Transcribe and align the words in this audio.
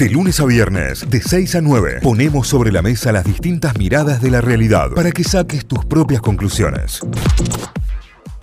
De 0.00 0.08
lunes 0.08 0.40
a 0.40 0.46
viernes, 0.46 1.10
de 1.10 1.20
6 1.20 1.56
a 1.56 1.60
9, 1.60 1.98
ponemos 2.02 2.48
sobre 2.48 2.72
la 2.72 2.80
mesa 2.80 3.12
las 3.12 3.22
distintas 3.22 3.76
miradas 3.76 4.22
de 4.22 4.30
la 4.30 4.40
realidad 4.40 4.88
para 4.96 5.12
que 5.12 5.22
saques 5.22 5.66
tus 5.66 5.84
propias 5.84 6.22
conclusiones. 6.22 7.02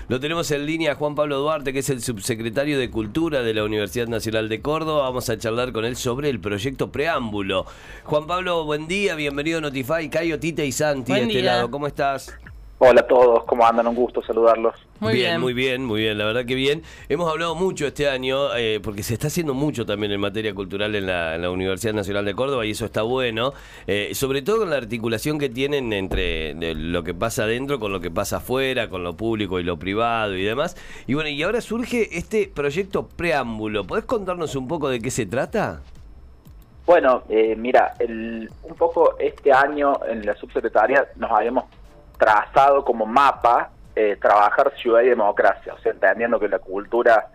Lo 0.07 0.19
tenemos 0.19 0.51
en 0.51 0.67
línea 0.67 0.93
Juan 0.93 1.15
Pablo 1.15 1.39
Duarte, 1.39 1.73
que 1.73 1.79
es 1.79 1.89
el 1.89 2.03
subsecretario 2.03 2.77
de 2.77 2.91
Cultura 2.91 3.41
de 3.41 3.55
la 3.55 3.63
Universidad 3.63 4.05
Nacional 4.05 4.49
de 4.49 4.61
Córdoba. 4.61 5.05
Vamos 5.05 5.31
a 5.31 5.39
charlar 5.39 5.73
con 5.73 5.83
él 5.83 5.95
sobre 5.95 6.29
el 6.29 6.39
proyecto 6.39 6.91
Preámbulo. 6.91 7.65
Juan 8.03 8.27
Pablo, 8.27 8.63
buen 8.63 8.87
día, 8.87 9.15
bienvenido 9.15 9.57
a 9.57 9.61
Notify. 9.61 10.09
Cayo, 10.11 10.39
Tita 10.39 10.63
y 10.63 10.71
Santi 10.71 11.11
de 11.11 11.23
este 11.23 11.41
lado, 11.41 11.71
¿cómo 11.71 11.87
estás? 11.87 12.37
Hola 12.79 13.01
a 13.01 13.07
todos, 13.07 13.43
¿cómo 13.45 13.65
andan? 13.65 13.87
Un 13.87 13.95
gusto 13.95 14.21
saludarlos. 14.21 14.75
Muy 14.99 15.15
bien, 15.15 15.41
muy 15.41 15.53
bien, 15.53 15.83
muy 15.83 16.01
bien, 16.01 16.15
la 16.15 16.25
verdad 16.25 16.45
que 16.45 16.53
bien. 16.53 16.83
Hemos 17.09 17.27
hablado 17.27 17.55
mucho 17.55 17.87
este 17.87 18.07
año, 18.07 18.55
eh, 18.55 18.79
porque 18.83 19.01
se 19.01 19.15
está 19.15 19.27
haciendo 19.27 19.55
mucho 19.55 19.83
también 19.83 20.11
en 20.11 20.19
materia 20.19 20.53
cultural 20.53 20.93
en 20.93 21.07
la, 21.07 21.49
Universidad 21.49 21.93
Nacional 21.93 22.23
de 22.25 22.35
Córdoba 22.35 22.67
y 22.67 22.71
eso 22.71 22.85
está 22.85 23.01
bueno, 23.01 23.53
eh, 23.87 24.11
sobre 24.13 24.43
todo 24.43 24.59
con 24.59 24.69
la 24.69 24.75
articulación 24.75 25.39
que 25.39 25.49
tienen 25.49 25.91
entre 25.91 26.53
lo 26.75 27.03
que 27.03 27.15
pasa 27.15 27.45
adentro 27.45 27.79
con 27.79 27.91
lo 27.91 27.99
que 27.99 28.11
pasa 28.11 28.37
afuera, 28.37 28.89
con 28.89 29.03
lo 29.03 29.17
público 29.17 29.59
y 29.59 29.63
lo 29.63 29.77
privado 29.77 30.35
y 30.35 30.43
demás. 30.43 30.77
Y 31.07 31.15
bueno, 31.15 31.29
y 31.29 31.41
ahora 31.41 31.61
surge 31.61 32.15
este 32.15 32.47
proyecto 32.53 33.07
preámbulo. 33.07 33.85
¿Podés 33.85 34.05
contarnos 34.05 34.55
un 34.55 34.67
poco 34.67 34.87
de 34.89 34.99
qué 34.99 35.09
se 35.09 35.25
trata? 35.25 35.81
Bueno, 36.85 37.23
eh, 37.27 37.55
mira, 37.57 37.95
un 38.07 38.75
poco 38.77 39.17
este 39.17 39.51
año 39.51 39.99
en 40.07 40.25
la 40.25 40.35
subsecretaría 40.35 41.07
nos 41.15 41.31
habíamos 41.31 41.65
trazado 42.17 42.83
como 42.83 43.05
mapa 43.05 43.69
eh, 43.95 44.17
trabajar 44.21 44.73
ciudad 44.77 45.01
y 45.01 45.09
democracia, 45.09 45.73
o 45.73 45.79
sea, 45.79 45.91
entendiendo 45.91 46.39
que 46.39 46.47
la 46.47 46.59
cultura 46.59 47.29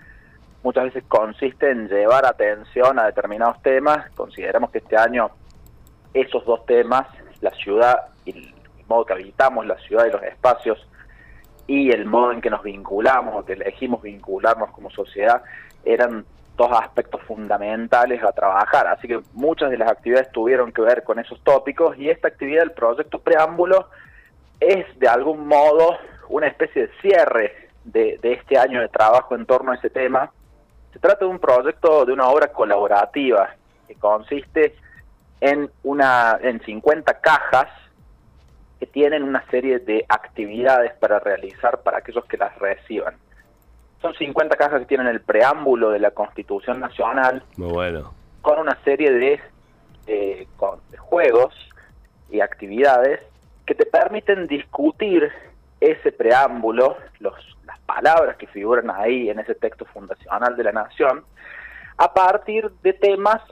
muchas 0.63 0.85
veces 0.85 1.05
consiste 1.09 1.71
en 1.71 1.89
llevar 1.89 2.25
atención 2.25 2.99
a 2.99 3.07
determinados 3.07 3.61
temas, 3.63 4.11
consideramos 4.13 4.71
que 4.71 4.79
este 4.79 4.97
año 4.97 5.31
esos 6.15 6.45
dos 6.45 6.65
temas, 6.67 7.07
la 7.41 7.51
ciudad 7.51 8.09
y 8.25 8.31
el 8.31 8.55
modo 8.89 9.05
que 9.05 9.15
habitamos 9.15 9.67
la 9.67 9.77
ciudad 9.79 10.07
y 10.07 10.13
los 10.13 10.23
espacios, 10.23 10.87
y 11.67 11.91
el 11.91 12.05
modo 12.07 12.33
en 12.33 12.41
que 12.41 12.51
nos 12.51 12.63
vinculamos 12.63 13.35
o 13.37 13.45
que 13.45 13.55
elegimos 13.55 14.03
vincularnos 14.03 14.71
como 14.71 14.91
sociedad, 14.91 15.43
eran 15.85 16.25
dos 16.57 16.71
aspectos 16.73 17.23
fundamentales 17.23 18.23
a 18.23 18.33
trabajar. 18.33 18.87
Así 18.89 19.09
que 19.09 19.21
muchas 19.33 19.71
de 19.71 19.79
las 19.79 19.91
actividades 19.91 20.31
tuvieron 20.33 20.73
que 20.73 20.83
ver 20.83 21.03
con 21.03 21.19
esos 21.19 21.41
tópicos 21.43 21.97
y 21.99 22.11
esta 22.11 22.29
actividad, 22.29 22.65
el 22.65 22.73
proyecto 22.73 23.21
Preámbulo, 23.21 23.89
es 24.63 24.99
de 24.99 25.09
algún 25.09 25.47
modo 25.47 25.99
una 26.29 26.47
especie 26.47 26.87
de 26.87 26.93
cierre 27.01 27.69
de, 27.85 28.19
este 28.23 28.59
año 28.59 28.81
de 28.81 28.89
trabajo 28.89 29.35
en 29.35 29.47
torno 29.47 29.73
a 29.73 29.75
ese 29.75 29.91
tema. 29.91 30.31
Se 30.93 30.99
trata 30.99 31.25
de 31.25 31.31
un 31.31 31.39
proyecto, 31.39 32.05
de 32.05 32.13
una 32.13 32.29
obra 32.29 32.49
colaborativa 32.49 33.55
que 33.89 33.95
consiste 33.97 34.75
en, 35.41 35.71
una, 35.83 36.39
en 36.41 36.61
50 36.63 37.21
cajas 37.21 37.69
que 38.79 38.87
tienen 38.87 39.23
una 39.23 39.45
serie 39.51 39.79
de 39.79 40.05
actividades 40.09 40.93
para 40.95 41.19
realizar 41.19 41.83
para 41.83 41.99
aquellos 41.99 42.25
que 42.27 42.37
las 42.37 42.57
reciban. 42.59 43.15
Son 44.01 44.15
50 44.15 44.57
cajas 44.57 44.81
que 44.81 44.87
tienen 44.87 45.07
el 45.07 45.21
preámbulo 45.21 45.91
de 45.91 46.01
la 46.01 46.11
Constitución 46.11 46.81
Nacional. 46.81 47.45
Muy 47.57 47.73
bueno. 47.73 48.13
Con 48.43 48.59
una 48.59 48.77
serie 48.83 49.13
de, 49.13 49.41
de 50.07 50.49
juegos 50.99 51.55
y 52.31 52.41
actividades 52.41 53.21
que 53.67 53.75
te 53.75 53.87
permiten 53.87 54.47
discutir 54.47 55.31
ese 55.81 56.13
preámbulo, 56.13 56.97
las 57.19 57.79
palabras 57.81 58.37
que 58.37 58.47
figuran 58.47 58.91
ahí 58.91 59.31
en 59.31 59.41
ese 59.41 59.55
texto 59.55 59.85
fundacional 59.87 60.57
de 60.57 60.65
la 60.65 60.73
Nación, 60.73 61.25
a 61.99 62.13
partir 62.13 62.71
de 62.83 62.93
temas 62.93 63.43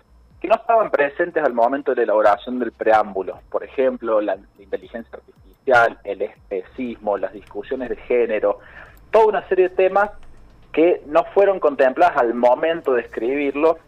que 0.40 0.48
no 0.48 0.54
estaban 0.54 0.90
presentes 0.90 1.44
al 1.44 1.52
momento 1.52 1.90
de 1.90 1.98
la 1.98 2.02
elaboración 2.04 2.58
del 2.58 2.72
preámbulo. 2.72 3.40
Por 3.50 3.62
ejemplo, 3.62 4.20
la, 4.20 4.38
inteligencia 4.58 5.10
artificial, 5.12 5.98
el 6.04 6.22
especismo, 6.22 7.18
las 7.18 7.32
discusiones 7.32 7.90
de 7.90 7.96
género, 7.96 8.58
toda 9.10 9.26
una 9.26 9.48
serie 9.48 9.68
de 9.68 9.76
temas 9.76 10.10
que 10.72 11.02
no 11.06 11.24
fueron 11.34 11.60
contempladas 11.60 12.16
al 12.16 12.32
momento 12.32 12.94
de 12.94 13.02
escribirlo 13.02 13.78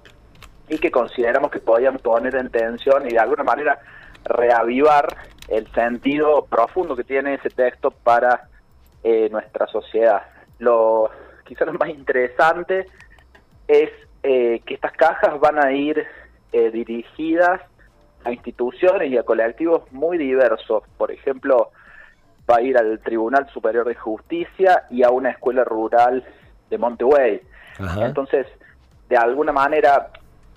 y 0.68 0.78
que 0.78 0.90
consideramos 0.90 1.50
que 1.50 1.60
podían 1.60 1.96
poner 1.98 2.34
en 2.34 2.50
tensión 2.50 3.06
y 3.06 3.12
de 3.12 3.18
alguna 3.18 3.44
manera 3.44 3.78
reavivar 4.24 5.06
el 5.52 5.70
sentido 5.72 6.46
profundo 6.46 6.96
que 6.96 7.04
tiene 7.04 7.34
ese 7.34 7.50
texto 7.50 7.90
para 7.90 8.48
eh, 9.04 9.28
nuestra 9.30 9.66
sociedad. 9.66 10.22
Lo 10.58 11.10
quizás 11.44 11.66
lo 11.66 11.74
más 11.74 11.90
interesante 11.90 12.86
es 13.68 13.90
eh, 14.22 14.62
que 14.64 14.74
estas 14.74 14.92
cajas 14.92 15.38
van 15.40 15.62
a 15.62 15.72
ir 15.72 16.06
eh, 16.52 16.70
dirigidas 16.70 17.60
a 18.24 18.32
instituciones 18.32 19.10
y 19.10 19.18
a 19.18 19.24
colectivos 19.24 19.82
muy 19.92 20.16
diversos. 20.16 20.84
Por 20.96 21.10
ejemplo, 21.10 21.70
va 22.50 22.56
a 22.56 22.62
ir 22.62 22.78
al 22.78 22.98
Tribunal 23.00 23.46
Superior 23.52 23.86
de 23.86 23.94
Justicia 23.94 24.84
y 24.88 25.02
a 25.02 25.10
una 25.10 25.30
escuela 25.30 25.64
rural 25.64 26.24
de 26.70 26.78
Montevideo. 26.78 27.40
Entonces, 28.00 28.46
de 29.10 29.16
alguna 29.18 29.52
manera, 29.52 30.08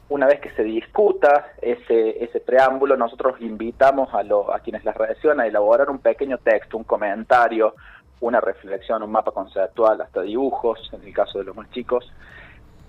una 0.09 0.27
vez 0.27 0.39
que 0.39 0.51
se 0.51 0.63
discuta 0.63 1.53
ese, 1.61 2.23
ese 2.23 2.39
preámbulo, 2.39 2.95
nosotros 2.95 3.41
invitamos 3.41 4.09
a, 4.13 4.19
a 4.53 4.59
quienes 4.59 4.85
las 4.85 4.95
reciban 4.95 5.39
a 5.39 5.47
elaborar 5.47 5.89
un 5.89 5.99
pequeño 5.99 6.37
texto, 6.37 6.77
un 6.77 6.83
comentario, 6.83 7.73
una 8.19 8.39
reflexión, 8.39 9.01
un 9.01 9.11
mapa 9.11 9.31
conceptual, 9.31 9.99
hasta 10.01 10.21
dibujos, 10.21 10.91
en 10.93 11.03
el 11.03 11.13
caso 11.13 11.39
de 11.39 11.45
los 11.45 11.55
más 11.55 11.69
chicos, 11.71 12.11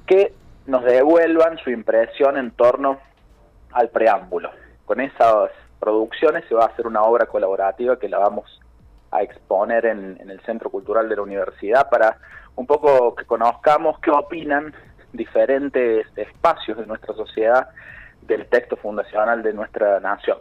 que 0.07 0.35
nos 0.67 0.85
devuelvan 0.85 1.59
su 1.59 1.71
impresión 1.71 2.37
en 2.37 2.51
torno 2.51 2.99
al 3.73 3.89
preámbulo. 3.89 4.51
Con 4.85 5.01
esas 5.01 5.51
producciones 5.81 6.45
se 6.49 6.55
va 6.55 6.65
a 6.65 6.69
hacer 6.69 6.87
una 6.87 7.03
obra 7.03 7.27
colaborativa 7.27 7.99
que 7.99 8.09
la 8.09 8.19
vamos 8.19 8.61
a 9.11 9.23
exponer 9.23 9.87
en, 9.87 10.19
en 10.21 10.31
el 10.31 10.41
Centro 10.41 10.69
Cultural 10.71 11.09
de 11.09 11.17
la 11.17 11.23
Universidad 11.23 11.89
para 11.89 12.19
un 12.57 12.67
poco 12.67 13.15
que 13.15 13.25
conozcamos 13.25 13.99
qué 14.01 14.11
opinan 14.11 14.75
diferentes 15.17 16.07
espacios 16.17 16.79
de 16.79 16.87
nuestra 16.87 17.15
sociedad 17.15 17.69
del 18.23 18.47
texto 18.47 18.77
fundacional 18.77 19.43
de 19.43 19.53
nuestra 19.53 20.01
nación. 20.01 20.39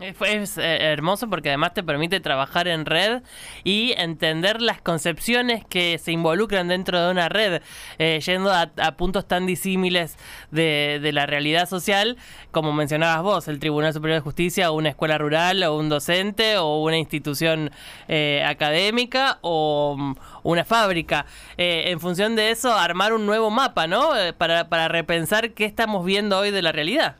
Es, 0.00 0.56
eh, 0.56 0.92
hermoso 0.92 1.28
porque 1.28 1.50
además 1.50 1.74
te 1.74 1.82
permite 1.82 2.20
trabajar 2.20 2.68
en 2.68 2.86
red 2.86 3.22
y 3.64 3.92
entender 3.98 4.62
las 4.62 4.80
concepciones 4.80 5.64
que 5.66 5.98
se 5.98 6.12
involucran 6.12 6.68
dentro 6.68 7.04
de 7.04 7.10
una 7.10 7.28
red, 7.28 7.62
eh, 7.98 8.20
yendo 8.24 8.50
a, 8.52 8.66
puntos 8.96 9.28
tan 9.28 9.46
disímiles 9.46 10.16
de, 10.50 11.10
la 11.12 11.26
realidad 11.26 11.68
social, 11.68 12.16
como 12.50 12.72
mencionabas 12.72 13.22
vos, 13.22 13.48
el 13.48 13.58
Tribunal 13.58 13.92
Superior 13.92 14.18
de 14.18 14.22
Justicia, 14.22 14.70
una 14.70 14.90
escuela 14.90 15.18
rural, 15.18 15.62
o 15.64 15.76
un 15.76 15.88
docente, 15.88 16.56
o 16.56 16.82
una 16.82 16.96
institución 16.96 17.70
eh, 18.08 18.42
académica, 18.46 19.38
o 19.42 19.96
mm, 19.98 20.14
una 20.44 20.64
fábrica. 20.64 21.26
en 21.56 22.00
función 22.00 22.36
de 22.36 22.50
eso, 22.50 22.72
armar 22.72 23.12
un 23.12 23.26
nuevo 23.26 23.50
mapa, 23.50 23.86
¿no? 23.86 24.10
para 24.38 24.88
repensar 24.88 25.52
qué 25.52 25.64
estamos 25.64 26.04
viendo 26.04 26.38
hoy 26.38 26.50
de 26.50 26.62
la 26.62 26.72
realidad. 26.72 27.16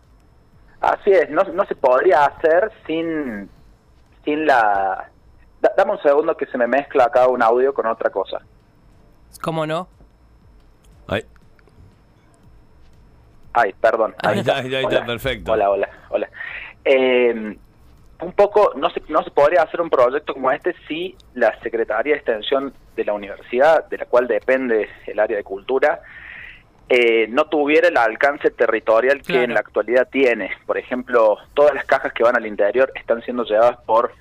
Así 0.81 1.11
es, 1.11 1.29
no, 1.31 1.43
no 1.45 1.65
se 1.67 1.75
podría 1.75 2.25
hacer 2.25 2.73
sin, 2.87 3.49
sin 4.25 4.47
la... 4.47 5.11
dame 5.77 5.93
un 5.93 6.03
segundo 6.03 6.37
que 6.37 6.47
se 6.47 6.57
me 6.57 6.67
mezcla 6.67 7.05
acá 7.05 7.29
un 7.29 7.43
audio 7.43 7.75
con 7.75 7.87
otra 7.87 8.11
cosa. 8.11 8.41
¿Cómo 9.43 9.67
no? 9.67 9.89
Ay. 11.07 11.25
Ay, 13.53 13.75
perdón. 13.81 14.15
Ahí 14.23 14.39
está, 14.39 14.57
ahí 14.57 14.75
está, 14.75 15.05
perfecto. 15.05 15.53
Hola, 15.53 15.71
hola, 15.71 15.89
hola. 16.09 16.31
Eh, 16.85 17.57
un 18.23 18.33
poco, 18.33 18.73
no 18.77 18.91
se, 18.91 19.03
no 19.09 19.23
se 19.23 19.31
podría 19.31 19.63
hacer 19.63 19.81
un 19.81 19.91
proyecto 19.91 20.35
como 20.35 20.51
este 20.51 20.75
si 20.87 21.17
la 21.35 21.59
Secretaría 21.61 22.13
de 22.15 22.19
Extensión 22.19 22.73
de 22.97 23.05
la 23.05 23.13
universidad, 23.13 23.89
de 23.89 23.99
la 23.99 24.07
cual 24.07 24.27
depende 24.27 24.89
el 25.07 25.19
área 25.19 25.37
de 25.37 25.45
cultura, 25.45 26.01
eh, 26.93 27.29
no 27.29 27.45
tuviera 27.45 27.87
el 27.87 27.97
alcance 27.97 28.51
territorial 28.51 29.23
que 29.23 29.45
en 29.45 29.55
la 29.55 29.61
actualidad 29.61 30.09
tiene. 30.11 30.51
Por 30.67 30.77
ejemplo, 30.77 31.39
todas 31.55 31.73
las 31.73 31.85
cajas 31.85 32.13
que 32.13 32.25
van 32.25 32.35
al 32.35 32.47
interior 32.47 32.91
están 32.97 33.23
siendo 33.23 33.45
llevadas 33.45 33.79
por 33.87 34.13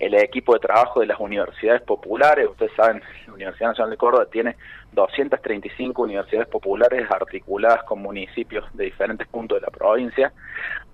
el 0.00 0.12
equipo 0.14 0.52
de 0.54 0.58
trabajo 0.58 0.98
de 0.98 1.06
las 1.06 1.20
universidades 1.20 1.82
populares. 1.82 2.48
Ustedes 2.50 2.72
saben, 2.76 3.00
la 3.28 3.32
Universidad 3.32 3.68
Nacional 3.68 3.90
de 3.92 3.96
Córdoba 3.96 4.26
tiene 4.26 4.56
235 4.90 6.02
universidades 6.02 6.48
populares 6.48 7.08
articuladas 7.08 7.84
con 7.84 8.02
municipios 8.02 8.64
de 8.74 8.86
diferentes 8.86 9.28
puntos 9.28 9.60
de 9.60 9.64
la 9.64 9.70
provincia. 9.70 10.32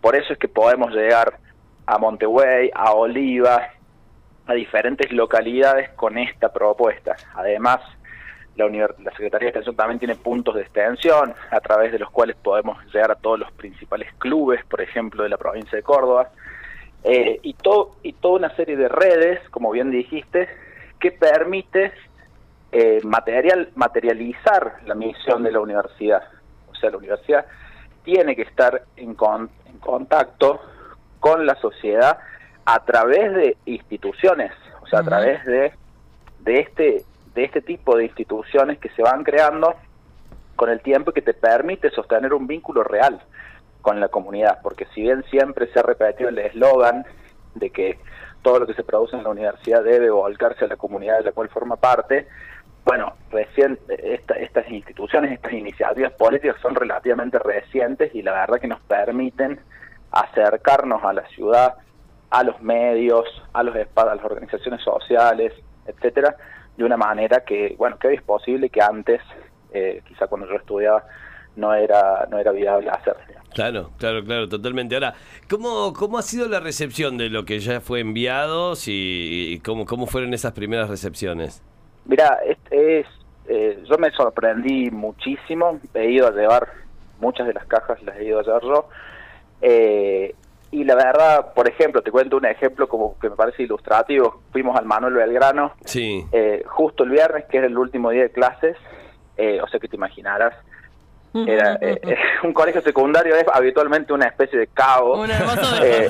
Por 0.02 0.14
eso 0.14 0.34
es 0.34 0.38
que 0.38 0.48
podemos 0.48 0.92
llegar 0.92 1.38
a 1.86 1.96
Montevideo, 1.96 2.72
a 2.74 2.92
Oliva, 2.92 3.70
a 4.46 4.52
diferentes 4.52 5.10
localidades 5.10 5.88
con 5.96 6.18
esta 6.18 6.52
propuesta. 6.52 7.16
Además, 7.34 7.80
la, 8.56 8.68
la 8.68 9.10
Secretaría 9.12 9.46
de 9.46 9.48
Extensión 9.48 9.76
también 9.76 9.98
tiene 9.98 10.14
puntos 10.14 10.54
de 10.54 10.62
extensión 10.62 11.34
a 11.50 11.60
través 11.60 11.92
de 11.92 11.98
los 11.98 12.10
cuales 12.10 12.36
podemos 12.36 12.78
llegar 12.92 13.10
a 13.10 13.14
todos 13.14 13.38
los 13.38 13.50
principales 13.52 14.12
clubes, 14.18 14.64
por 14.66 14.80
ejemplo, 14.80 15.22
de 15.22 15.28
la 15.28 15.38
provincia 15.38 15.76
de 15.76 15.82
Córdoba, 15.82 16.30
eh, 17.04 17.40
y, 17.42 17.54
todo, 17.54 17.96
y 18.02 18.12
toda 18.12 18.36
una 18.36 18.56
serie 18.56 18.76
de 18.76 18.88
redes, 18.88 19.40
como 19.50 19.70
bien 19.70 19.90
dijiste, 19.90 20.48
que 21.00 21.10
permite 21.10 21.92
eh, 22.70 23.00
material, 23.02 23.70
materializar 23.74 24.76
la 24.86 24.94
misión 24.94 25.42
de 25.42 25.52
la 25.52 25.60
universidad. 25.60 26.22
O 26.70 26.74
sea, 26.74 26.90
la 26.90 26.98
universidad 26.98 27.46
tiene 28.04 28.36
que 28.36 28.42
estar 28.42 28.82
en, 28.96 29.16
en 29.66 29.78
contacto 29.80 30.60
con 31.20 31.44
la 31.46 31.54
sociedad 31.56 32.18
a 32.64 32.84
través 32.84 33.34
de 33.34 33.56
instituciones, 33.66 34.52
o 34.82 34.86
sea, 34.86 35.00
a 35.00 35.02
través 35.04 35.44
de, 35.44 35.72
de, 36.40 36.60
este, 36.60 37.04
de 37.34 37.44
este 37.44 37.62
tipo 37.62 37.96
de 37.96 38.04
instituciones 38.04 38.78
que 38.78 38.90
se 38.90 39.02
van 39.02 39.24
creando 39.24 39.74
con 40.56 40.70
el 40.70 40.80
tiempo 40.80 41.10
y 41.10 41.14
que 41.14 41.22
te 41.22 41.34
permite 41.34 41.90
sostener 41.90 42.34
un 42.34 42.46
vínculo 42.46 42.84
real 42.84 43.20
con 43.80 44.00
la 44.00 44.08
comunidad, 44.08 44.60
porque 44.62 44.86
si 44.94 45.02
bien 45.02 45.24
siempre 45.30 45.66
se 45.72 45.80
ha 45.80 45.82
repetido 45.82 46.28
el 46.28 46.38
eslogan 46.38 47.04
de 47.54 47.70
que 47.70 47.98
todo 48.42 48.60
lo 48.60 48.66
que 48.66 48.74
se 48.74 48.84
produce 48.84 49.16
en 49.16 49.24
la 49.24 49.30
universidad 49.30 49.82
debe 49.82 50.10
volcarse 50.10 50.64
a 50.64 50.68
la 50.68 50.76
comunidad 50.76 51.18
de 51.18 51.24
la 51.24 51.32
cual 51.32 51.48
forma 51.48 51.76
parte, 51.76 52.28
bueno, 52.84 53.14
recién 53.30 53.78
estas 53.88 54.70
instituciones, 54.70 55.32
estas 55.32 55.52
iniciativas 55.52 56.12
políticas 56.12 56.56
son 56.60 56.74
relativamente 56.74 57.38
recientes 57.38 58.14
y 58.14 58.22
la 58.22 58.32
verdad 58.32 58.60
que 58.60 58.66
nos 58.66 58.80
permiten 58.80 59.60
acercarnos 60.10 61.02
a 61.04 61.12
la 61.12 61.26
ciudad, 61.28 61.74
a 62.30 62.42
los 62.42 62.60
medios, 62.60 63.26
a 63.52 63.62
los 63.62 63.74
a 63.76 64.04
las 64.14 64.24
organizaciones 64.24 64.82
sociales, 64.82 65.52
etcétera, 65.86 66.36
de 66.76 66.84
una 66.84 66.96
manera 66.96 67.44
que, 67.44 67.74
bueno, 67.78 67.98
que 67.98 68.08
hoy 68.08 68.14
es 68.14 68.22
posible 68.22 68.70
que 68.70 68.82
antes, 68.82 69.20
eh, 69.72 70.02
quizá 70.06 70.26
cuando 70.26 70.48
yo 70.48 70.56
estudiaba, 70.56 71.04
no 71.56 71.74
era, 71.74 72.26
no 72.30 72.38
era 72.38 72.52
viable 72.52 72.88
hacer. 72.90 73.16
Claro, 73.54 73.90
claro, 73.98 74.24
claro, 74.24 74.48
totalmente. 74.48 74.94
Ahora, 74.94 75.14
¿cómo, 75.48 75.92
¿cómo 75.92 76.18
ha 76.18 76.22
sido 76.22 76.48
la 76.48 76.60
recepción 76.60 77.18
de 77.18 77.28
lo 77.28 77.44
que 77.44 77.58
ya 77.60 77.80
fue 77.80 78.00
enviado 78.00 78.72
y, 78.86 79.60
cómo, 79.60 79.84
cómo 79.84 80.06
fueron 80.06 80.32
esas 80.32 80.52
primeras 80.52 80.88
recepciones? 80.88 81.62
Mira, 82.06 82.38
es, 82.70 83.06
eh, 83.48 83.82
yo 83.88 83.98
me 83.98 84.10
sorprendí 84.12 84.90
muchísimo, 84.90 85.78
he 85.94 86.10
ido 86.10 86.28
a 86.28 86.30
llevar 86.30 86.68
muchas 87.20 87.46
de 87.46 87.52
las 87.52 87.66
cajas, 87.66 88.02
las 88.02 88.16
he 88.16 88.24
ido 88.24 88.40
a 88.40 88.42
llevar 88.42 88.62
yo, 88.62 88.88
eh, 89.60 90.34
y 90.72 90.84
la 90.84 90.96
verdad, 90.96 91.52
por 91.54 91.68
ejemplo, 91.68 92.02
te 92.02 92.10
cuento 92.10 92.36
un 92.36 92.46
ejemplo 92.46 92.88
como 92.88 93.18
que 93.20 93.30
me 93.30 93.36
parece 93.36 93.62
ilustrativo, 93.62 94.42
fuimos 94.50 94.76
al 94.76 94.86
Manuel 94.86 95.14
Belgrano, 95.14 95.74
sí. 95.84 96.26
Eh, 96.32 96.64
justo 96.66 97.04
el 97.04 97.10
viernes, 97.10 97.44
que 97.44 97.58
es 97.58 97.64
el 97.64 97.78
último 97.78 98.10
día 98.10 98.22
de 98.22 98.32
clases, 98.32 98.76
o 99.38 99.68
sea 99.68 99.80
que 99.80 99.88
te 99.88 99.96
imaginarás, 99.96 100.54
era 101.34 101.78
un 102.42 102.52
colegio 102.52 102.80
secundario 102.82 103.34
es 103.36 103.44
habitualmente 103.52 104.12
una 104.12 104.26
especie 104.26 104.58
de 104.58 104.66
caos. 104.68 105.18
Un 105.18 105.30
eh, 105.82 106.08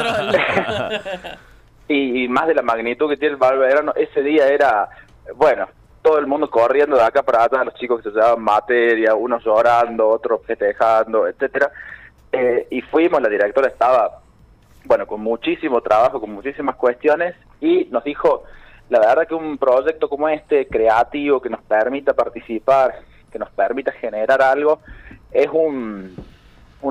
y, 1.89 2.25
y, 2.25 2.29
más 2.29 2.47
de 2.47 2.55
la 2.55 2.63
magnitud 2.63 3.09
que 3.09 3.17
tiene 3.17 3.35
el 3.35 3.39
Belgrano, 3.39 3.93
ese 3.95 4.23
día 4.23 4.47
era, 4.49 4.89
bueno, 5.37 5.69
todo 6.03 6.19
el 6.19 6.27
mundo 6.27 6.51
corriendo 6.51 6.97
de 6.97 7.03
acá 7.03 7.23
para 7.23 7.45
allá, 7.45 7.65
los 7.65 7.75
chicos 7.75 8.03
que 8.03 8.11
se 8.11 8.15
llevaban 8.15 8.43
materia, 8.43 9.15
unos 9.15 9.45
llorando, 9.45 10.09
otros 10.09 10.41
festejando, 10.45 11.29
etcétera. 11.29 11.71
Eh, 12.33 12.67
y 12.71 12.81
fuimos, 12.81 13.21
la 13.21 13.29
directora 13.29 13.69
estaba, 13.69 14.22
bueno, 14.85 15.07
con 15.07 15.21
muchísimo 15.21 15.81
trabajo, 15.81 16.21
con 16.21 16.33
muchísimas 16.33 16.77
cuestiones, 16.77 17.35
y 17.61 17.87
nos 17.91 18.05
dijo, 18.05 18.45
la 18.89 19.01
verdad 19.01 19.27
que 19.27 19.35
un 19.35 19.59
proyecto 19.59 20.09
como 20.09 20.29
este, 20.29 20.67
creativo, 20.67 21.41
que 21.41 21.49
nos 21.49 21.63
permita 21.63 22.15
participar, 22.15 23.01
que 23.31 23.39
nos 23.39 23.51
permita 23.51 23.93
generar 23.93 24.43
algo, 24.43 24.81
es 25.31 25.49
un, 25.53 26.15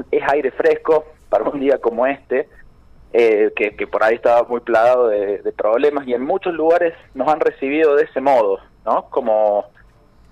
es 0.09 0.23
aire 0.31 0.51
fresco 0.51 1.05
para 1.29 1.43
un 1.43 1.59
día 1.59 1.77
como 1.79 2.07
este, 2.07 2.47
eh, 3.13 3.51
que, 3.55 3.75
que, 3.75 3.87
por 3.87 4.03
ahí 4.03 4.15
estaba 4.15 4.43
muy 4.47 4.61
plagado 4.61 5.09
de 5.09 5.53
problemas, 5.55 6.07
y 6.07 6.13
en 6.13 6.23
muchos 6.23 6.53
lugares 6.53 6.93
nos 7.13 7.27
han 7.27 7.39
recibido 7.39 7.95
de 7.95 8.03
ese 8.03 8.21
modo, 8.21 8.59
¿no? 8.85 9.09
Como 9.09 9.65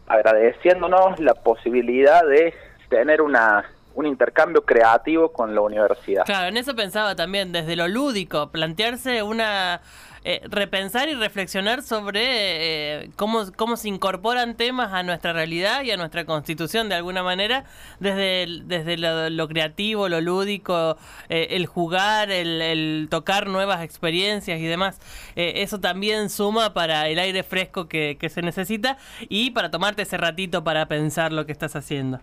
agradeciéndonos 0.07 1.19
la 1.19 1.35
posibilidad 1.35 2.25
de 2.25 2.53
tener 2.89 3.21
una 3.21 3.63
un 4.00 4.07
intercambio 4.07 4.63
creativo 4.63 5.34
con 5.34 5.54
la 5.54 5.60
universidad. 5.62 6.24
Claro, 6.25 6.48
en 6.48 6.56
eso 6.56 6.74
pensaba 6.74 7.16
también, 7.16 7.51
desde 7.51 7.75
lo 7.75 7.88
lúdico, 7.88 8.50
plantearse 8.50 9.24
una... 9.24 9.81
Eh, 10.25 10.42
repensar 10.50 11.07
y 11.07 11.13
reflexionar 11.13 11.81
sobre 11.81 12.24
eh, 12.24 13.10
cómo, 13.16 13.54
cómo 13.56 13.78
se 13.78 13.88
incorporan 13.88 14.57
temas 14.57 14.92
a 14.92 15.01
nuestra 15.01 15.31
realidad 15.31 15.84
y 15.84 15.92
a 15.92 15.98
nuestra 15.98 16.25
constitución 16.25 16.90
de 16.90 16.96
alguna 16.96 17.24
manera, 17.24 17.63
desde, 18.01 18.46
desde 18.66 18.98
lo, 18.98 19.48
creativo, 19.48 20.10
lo 20.10 20.19
lúdico, 20.19 20.98
eh, 21.30 21.48
el 21.52 21.68
jugar, 21.68 22.31
el, 22.31 23.07
tocar 23.10 23.48
nuevas 23.48 23.81
experiencias 23.81 24.60
y 24.60 24.66
demás. 24.66 25.00
eso 25.38 25.80
también 25.80 26.30
suma 26.30 26.74
para 26.74 27.07
el 27.07 27.18
aire 27.18 27.44
fresco 27.44 27.88
que 27.88 28.30
se 28.30 28.42
necesita 28.42 28.98
y 29.30 29.52
para 29.52 29.72
tomarte 29.72 30.02
ese 30.02 30.18
ratito 30.18 30.66
para 30.66 30.88
pensar 30.88 31.31
lo 31.31 31.45
que 31.45 31.54
estás 31.54 31.78
haciendo. 31.78 32.19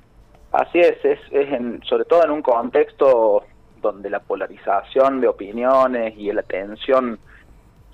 Así 0.57 0.81
es, 0.81 0.97
es, 1.05 1.21
sobre 1.87 2.07
todo 2.07 2.25
en 2.25 2.31
un 2.31 2.41
contexto 2.41 3.45
donde 3.83 4.09
la 4.09 4.21
polarización 4.21 5.21
de 5.21 5.29
opiniones 5.29 6.15
y 6.17 6.33
la 6.33 6.43
tensión 6.43 7.19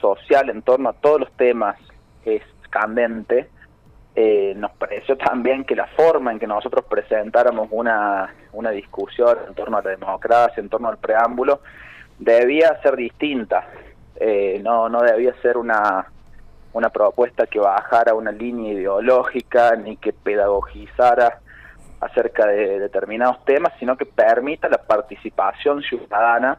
social 0.00 0.49
en 0.49 0.62
torno 0.62 0.91
a 0.91 0.93
todos 0.93 1.19
los 1.23 1.32
temas 1.32 1.76
es 2.25 2.41
candente, 2.70 3.49
eh, 4.14 4.55
nos 4.56 4.70
pareció 4.76 5.17
también 5.17 5.64
que 5.64 5.75
la 5.75 5.88
forma 5.88 6.31
en 6.31 6.38
que 6.38 6.47
nosotros 6.47 6.85
presentáramos 6.88 7.67
una, 7.73 8.32
una 8.53 8.70
discusión 8.70 9.38
en 9.49 9.55
torno 9.55 9.79
a 9.79 9.82
la 9.82 9.91
democracia, 9.91 10.61
en 10.61 10.69
torno 10.69 10.88
al 10.88 10.99
preámbulo, 10.99 11.62
debía 12.20 12.81
ser 12.81 12.94
distinta, 12.94 13.67
eh, 14.14 14.61
no, 14.62 14.88
no 14.88 15.03
debía 15.03 15.35
ser 15.43 15.56
una, 15.56 16.06
una 16.75 16.91
propuesta 16.91 17.49
que 17.49 17.59
bajara 17.59 18.14
una 18.14 18.31
línea 18.31 18.73
ideológica 18.73 19.75
ni 19.75 19.97
que 19.97 20.12
pedagogizara 20.12 21.41
acerca 22.02 22.46
de 22.46 22.81
determinados 22.81 23.44
temas, 23.44 23.72
sino 23.78 23.96
que 23.96 24.04
permita 24.04 24.69
la 24.69 24.78
participación 24.78 25.82
ciudadana 25.82 26.58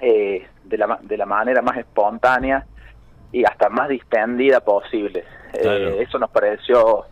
eh, 0.00 0.46
de, 0.64 0.78
la, 0.78 0.98
de 1.00 1.16
la 1.16 1.26
manera 1.26 1.62
más 1.62 1.76
espontánea 1.76 2.66
y 3.30 3.44
hasta 3.44 3.68
más 3.68 3.88
distendida 3.88 4.60
posible. 4.60 5.24
Eh, 5.54 5.98
eso 6.00 6.18
nos 6.18 6.30
pareció 6.30 7.06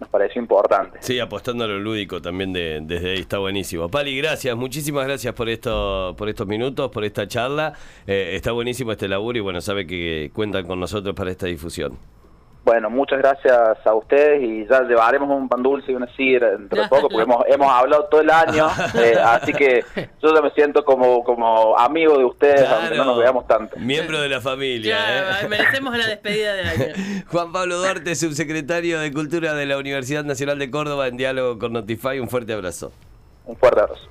nos 0.00 0.08
pareció 0.08 0.40
importante. 0.40 0.98
Sí, 1.00 1.18
apostando 1.18 1.64
a 1.64 1.66
lo 1.66 1.78
lúdico 1.78 2.22
también 2.22 2.52
de, 2.52 2.80
desde 2.82 3.10
ahí, 3.10 3.18
está 3.18 3.38
buenísimo. 3.38 3.88
Pali, 3.88 4.16
gracias, 4.16 4.56
muchísimas 4.56 5.04
gracias 5.06 5.34
por 5.34 5.48
esto, 5.48 6.14
por 6.16 6.28
estos 6.28 6.46
minutos, 6.46 6.90
por 6.90 7.04
esta 7.04 7.26
charla. 7.26 7.74
Eh, 8.06 8.30
está 8.34 8.52
buenísimo 8.52 8.92
este 8.92 9.08
laburo 9.08 9.38
y 9.38 9.40
bueno, 9.40 9.60
sabe 9.60 9.86
que 9.86 10.30
cuentan 10.32 10.66
con 10.66 10.78
nosotros 10.80 11.14
para 11.16 11.32
esta 11.32 11.46
difusión. 11.46 11.98
Bueno, 12.68 12.90
muchas 12.90 13.20
gracias 13.20 13.78
a 13.82 13.94
ustedes 13.94 14.42
y 14.42 14.66
ya 14.68 14.82
llevaremos 14.82 15.30
un 15.30 15.48
pan 15.48 15.62
dulce 15.62 15.90
y 15.90 15.94
una 15.94 16.06
sidra 16.14 16.50
dentro 16.50 16.82
de 16.82 16.86
poco, 16.86 17.08
porque 17.08 17.22
hemos, 17.22 17.42
hemos 17.48 17.72
hablado 17.72 18.04
todo 18.10 18.20
el 18.20 18.28
año, 18.28 18.68
eh, 18.94 19.16
así 19.18 19.54
que 19.54 19.82
yo 20.22 20.34
ya 20.34 20.42
me 20.42 20.50
siento 20.50 20.84
como, 20.84 21.24
como 21.24 21.78
amigo 21.78 22.18
de 22.18 22.26
ustedes, 22.26 22.68
aunque 22.68 22.94
no 22.94 23.06
nos 23.06 23.18
veamos 23.20 23.46
tanto. 23.46 23.78
Miembro 23.78 24.20
de 24.20 24.28
la 24.28 24.42
familia. 24.42 24.98
Ya, 24.98 25.40
¿eh? 25.40 25.48
merecemos 25.48 25.96
la 25.96 26.08
despedida 26.08 26.52
del 26.52 26.68
año. 26.68 26.94
Juan 27.28 27.52
Pablo 27.52 27.78
Duarte, 27.78 28.14
subsecretario 28.14 29.00
de 29.00 29.14
Cultura 29.14 29.54
de 29.54 29.64
la 29.64 29.78
Universidad 29.78 30.24
Nacional 30.24 30.58
de 30.58 30.70
Córdoba, 30.70 31.06
en 31.08 31.16
diálogo 31.16 31.58
con 31.58 31.72
Notify, 31.72 32.20
un 32.20 32.28
fuerte 32.28 32.52
abrazo. 32.52 32.92
Un 33.46 33.56
fuerte 33.56 33.80
abrazo. 33.80 34.10